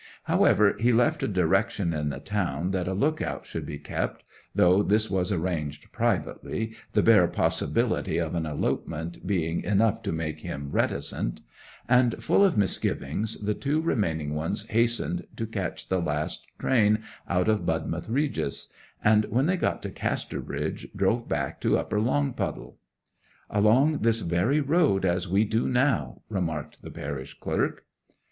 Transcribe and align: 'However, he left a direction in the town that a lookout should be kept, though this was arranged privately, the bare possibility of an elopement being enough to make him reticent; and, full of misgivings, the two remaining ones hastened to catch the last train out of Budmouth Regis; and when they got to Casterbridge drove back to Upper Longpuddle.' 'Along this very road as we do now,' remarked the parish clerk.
'However, 0.23 0.75
he 0.79 0.91
left 0.91 1.21
a 1.21 1.27
direction 1.27 1.93
in 1.93 2.09
the 2.09 2.19
town 2.19 2.71
that 2.71 2.87
a 2.87 2.93
lookout 2.95 3.45
should 3.45 3.67
be 3.67 3.77
kept, 3.77 4.23
though 4.55 4.81
this 4.81 5.11
was 5.11 5.31
arranged 5.31 5.91
privately, 5.91 6.73
the 6.93 7.03
bare 7.03 7.27
possibility 7.27 8.17
of 8.17 8.33
an 8.33 8.47
elopement 8.47 9.27
being 9.27 9.61
enough 9.63 10.01
to 10.01 10.11
make 10.11 10.39
him 10.39 10.71
reticent; 10.71 11.41
and, 11.87 12.15
full 12.23 12.43
of 12.43 12.57
misgivings, 12.57 13.45
the 13.45 13.53
two 13.53 13.79
remaining 13.79 14.33
ones 14.33 14.65
hastened 14.69 15.27
to 15.37 15.45
catch 15.45 15.87
the 15.87 15.99
last 16.01 16.47
train 16.57 17.03
out 17.29 17.47
of 17.47 17.67
Budmouth 17.67 18.09
Regis; 18.09 18.73
and 19.03 19.25
when 19.25 19.45
they 19.45 19.55
got 19.55 19.83
to 19.83 19.91
Casterbridge 19.91 20.87
drove 20.95 21.27
back 21.29 21.61
to 21.61 21.77
Upper 21.77 21.99
Longpuddle.' 22.01 22.79
'Along 23.51 23.99
this 23.99 24.21
very 24.21 24.61
road 24.61 25.05
as 25.05 25.27
we 25.29 25.43
do 25.45 25.67
now,' 25.67 26.23
remarked 26.27 26.81
the 26.81 26.89
parish 26.89 27.39
clerk. 27.39 27.85